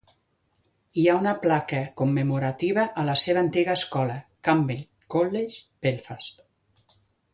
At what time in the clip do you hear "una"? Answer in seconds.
1.17-1.33